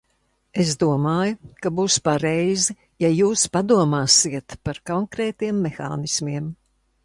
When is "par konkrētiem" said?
4.65-5.65